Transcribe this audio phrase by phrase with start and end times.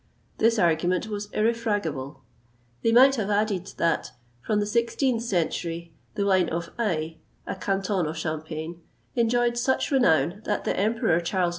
[0.39, 2.21] This argument was irrefragable.
[2.81, 8.07] They might have added that, from the 16th century, the wine of Aï, a canton
[8.07, 8.81] of Champagne,
[9.15, 11.49] enjoyed such renown that the Emperor Charles V.